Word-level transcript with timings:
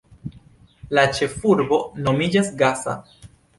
La 0.99 1.03
ĉefurbo 1.17 1.81
nomiĝas 2.09 2.53
Gasa. 2.65 2.99